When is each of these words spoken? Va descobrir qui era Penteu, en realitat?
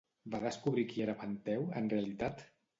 Va 0.35 0.39
descobrir 0.45 0.85
qui 0.93 1.05
era 1.05 1.17
Penteu, 1.21 1.71
en 1.83 1.95
realitat? 1.95 2.47